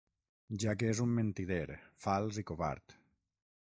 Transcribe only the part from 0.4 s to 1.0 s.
Ja que